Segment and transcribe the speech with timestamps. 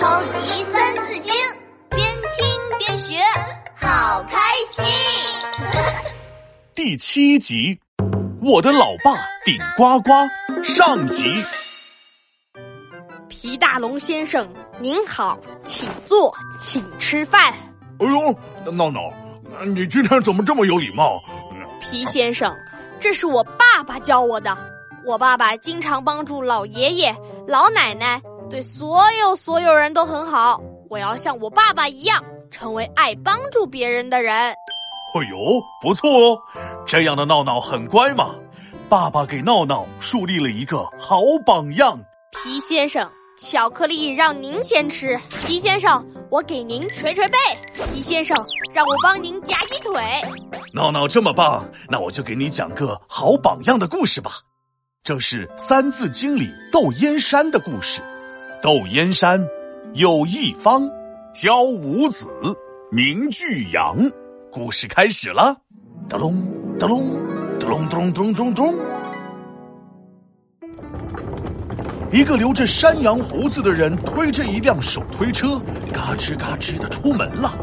[0.00, 1.34] 超级三字经，
[1.90, 2.00] 边
[2.32, 3.16] 听边学，
[3.76, 4.82] 好开心。
[6.74, 7.78] 第七集，
[8.40, 9.12] 我的老爸
[9.44, 10.10] 顶呱呱
[10.64, 11.34] 上集。
[13.28, 14.48] 皮大龙先生，
[14.80, 17.52] 您好，请坐，请吃饭。
[17.98, 19.12] 哎呦，闹闹，
[19.66, 21.22] 你今天怎么这么有礼貌？
[21.78, 22.56] 皮先生，
[22.98, 24.56] 这是我爸爸教我的。
[25.04, 27.14] 我爸爸经常帮助老爷爷、
[27.46, 28.20] 老奶奶，
[28.50, 30.60] 对所有所有人都很好。
[30.88, 34.34] 我要像我爸爸一样，成为爱帮助别人的人。
[34.34, 34.54] 哎
[35.30, 36.38] 呦，不错哦，
[36.84, 38.34] 这样的闹闹很乖嘛。
[38.88, 41.96] 爸爸给闹闹树立了一个好榜样。
[42.32, 45.16] 皮先生，巧克力让您先吃。
[45.46, 47.38] 皮先生，我给您捶捶背。
[47.92, 48.36] 皮先生，
[48.74, 50.02] 让我帮您夹鸡腿。
[50.74, 54.32] 闹闹这么棒，那我就给你讲个好榜样的故事吧。
[55.02, 58.00] 这是《三字经》里窦燕山的故事。
[58.62, 59.42] 窦燕山
[59.94, 60.86] 有一方，
[61.32, 62.26] 教五子，
[62.92, 63.96] 名俱扬。
[64.52, 65.56] 故事开始了，
[66.10, 66.46] 哒隆
[66.78, 67.08] 哒隆
[67.58, 68.74] 哒隆咚咚咚咚。
[72.12, 75.58] 一个留着山羊胡子的人推着一辆手推车，
[75.90, 77.54] 嘎吱嘎吱的出门了。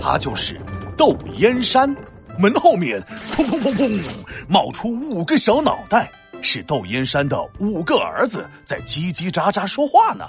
[0.00, 0.56] 他就是
[0.96, 1.92] 窦燕山。
[2.38, 3.00] 门后面
[3.32, 4.02] 砰砰砰砰
[4.48, 6.10] 冒出五个小脑袋，
[6.42, 10.24] 是窦燕山的五个儿子在叽叽喳喳说话呢。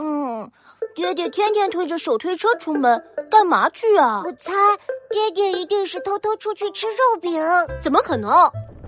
[0.00, 0.50] 嗯，
[0.94, 4.22] 爹爹天天推着手推车出门，干嘛去啊？
[4.24, 4.50] 我猜
[5.10, 7.38] 爹爹一定是偷偷出去吃肉饼。
[7.82, 8.30] 怎么可能？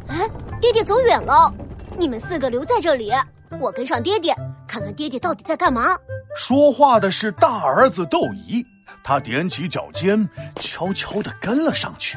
[0.08, 0.26] 哎，
[0.58, 1.52] 爹爹走远了，
[1.98, 3.12] 你们四个留在这里，
[3.60, 4.34] 我跟上爹爹，
[4.66, 5.98] 看看爹爹到底在干嘛。
[6.34, 8.64] 说话的是大儿子窦仪。
[9.04, 10.26] 他踮起脚尖，
[10.56, 12.16] 悄悄的跟了上去。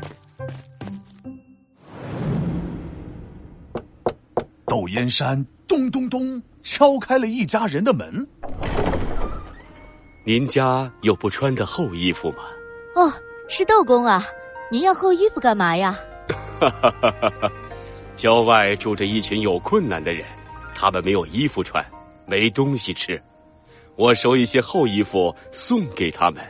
[4.65, 8.27] 窦燕山咚咚咚敲开了一家人的门。
[10.27, 12.45] 您家有不穿的厚衣服吗？
[12.95, 13.13] 哦，
[13.47, 14.25] 是窦公啊！
[14.71, 15.95] 您要厚衣服干嘛呀？
[16.59, 17.51] 哈哈哈哈哈！
[18.15, 20.25] 郊外住着一群有困难的人，
[20.73, 21.85] 他们没有衣服穿，
[22.25, 23.21] 没东西吃，
[23.97, 26.41] 我收一些厚衣服送给他们。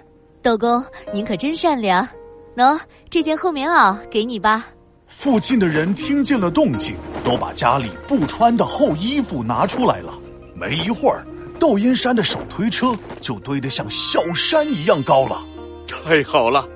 [0.42, 0.82] 窦公，
[1.12, 2.08] 您可真善良。
[2.56, 4.68] 喏，这件厚棉袄给你吧。
[5.06, 10.14] 附近的人听见了动静，都把家里不穿的厚衣服拿出来了。
[10.56, 11.26] 没一会儿，
[11.60, 15.44] 窦燕山的手推车就堆得像小山一样高了。
[15.88, 16.68] 太好了，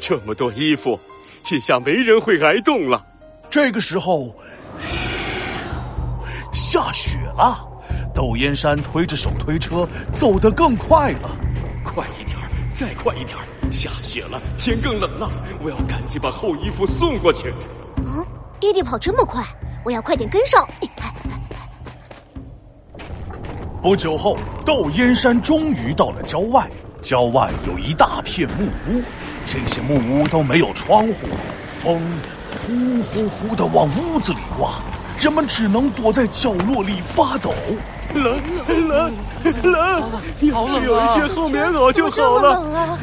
[0.00, 0.98] 这么多衣服，
[1.44, 3.04] 这下没人会挨冻了。
[3.50, 4.34] 这个时候，
[4.80, 5.54] 嘘，
[6.52, 7.66] 下雪了。
[8.14, 11.30] 窦燕山推着手推车走得更快了，
[11.84, 12.36] 快一点。
[12.70, 13.36] 再快一点！
[13.72, 15.28] 下雪了，天更冷了，
[15.64, 17.52] 我要赶紧把厚衣服送过去。
[18.06, 18.24] 嗯，
[18.60, 19.44] 爹爹跑这么快，
[19.84, 20.64] 我要快点跟上。
[23.80, 26.68] 不久后，窦燕山终于到了郊外。
[27.00, 29.00] 郊外有一大片木屋，
[29.46, 31.28] 这些木屋都没有窗户，
[31.80, 32.02] 风
[32.66, 34.70] 呼呼呼的往屋子里刮，
[35.20, 37.54] 人们只能躲在角落里发抖。
[38.14, 38.36] 冷
[38.66, 39.12] 冷
[39.62, 40.02] 冷！
[40.40, 42.98] 要是有一件厚棉袄就好了。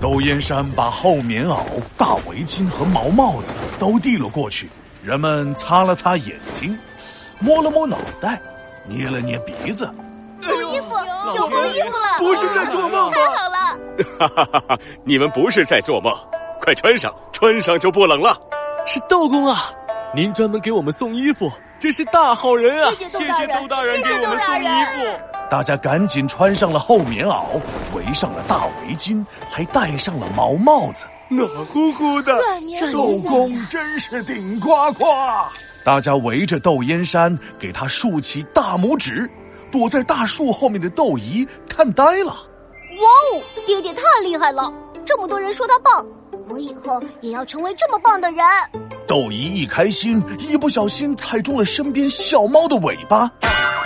[0.00, 1.58] 窦燕山把厚棉袄、
[1.96, 4.70] 大围巾和毛帽子都递了过去，
[5.02, 6.78] 人们擦了擦眼睛，
[7.40, 8.40] 摸了摸脑袋，
[8.86, 9.88] 捏了捏鼻子。
[10.42, 10.90] 有衣服，
[11.34, 12.18] 有厚衣服了！
[12.18, 13.12] 不是在做梦吗？
[13.14, 13.56] 太好了！
[14.18, 14.78] 哈哈哈哈！
[15.04, 16.12] 你们不是在做梦，
[16.60, 18.38] 快穿上，穿上就不冷了。
[18.86, 19.72] 是窦公啊，
[20.14, 21.50] 您专门给我们送衣服。
[21.78, 22.92] 真是大好人啊！
[22.94, 25.20] 谢谢窦大人，给我们送衣服。
[25.50, 27.44] 大家赶紧穿上了厚棉袄，
[27.94, 32.38] 围上了大围巾，还戴上了毛帽子，暖乎乎的。
[32.92, 35.04] 窦公真是顶呱呱！
[35.84, 39.30] 大家围着窦燕山，给他竖起大拇指。
[39.70, 42.30] 躲在大树后面的窦姨看呆了。
[42.30, 44.72] 哇哦，爹爹太厉害了！
[45.04, 46.06] 这么多人说他棒，
[46.48, 48.38] 我以后也要成为这么棒的人。
[49.06, 53.30] 窦姨一开心，一不小心踩中了身边小猫的尾巴，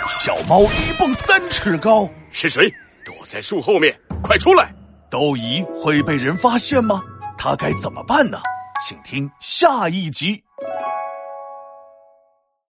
[0.07, 2.09] 小猫一蹦三尺高。
[2.31, 2.73] 是谁？
[3.05, 4.73] 躲在树后面，快出来！
[5.11, 7.03] 窦姨会被人发现吗？
[7.39, 8.39] 他该怎么办呢？
[8.87, 10.41] 请听下一集。